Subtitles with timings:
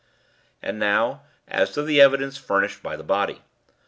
[0.63, 3.43] "And now as to the evidence furnished by the body.